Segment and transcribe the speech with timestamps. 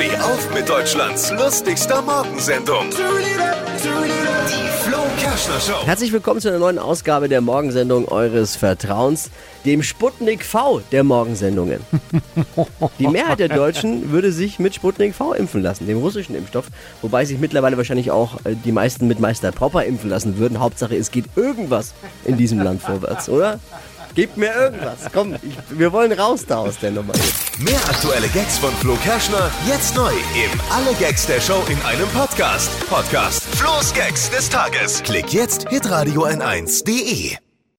[0.00, 2.88] Steh auf mit Deutschlands lustigster Morgensendung.
[2.88, 5.84] Die Flo Kerschner Show.
[5.84, 9.30] Herzlich willkommen zu einer neuen Ausgabe der Morgensendung eures Vertrauens,
[9.66, 11.80] dem Sputnik V der Morgensendungen.
[12.98, 16.68] Die Mehrheit der Deutschen würde sich mit Sputnik V impfen lassen, dem russischen Impfstoff,
[17.02, 20.60] wobei sich mittlerweile wahrscheinlich auch äh, die meisten mit Meister Popper impfen lassen würden.
[20.60, 21.92] Hauptsache, es geht irgendwas
[22.24, 23.60] in diesem Land vorwärts, oder?
[24.14, 25.10] Gebt mir irgendwas.
[25.12, 27.12] Komm, ich, wir wollen raus da aus der Nummer.
[27.58, 32.08] Mehr aktuelle Gags von Flo Kerschner jetzt neu im Alle Gags der Show in einem
[32.08, 32.70] Podcast.
[32.88, 35.02] Podcast Flo's Gags des Tages.
[35.02, 37.49] Klick jetzt hitradio n1.de.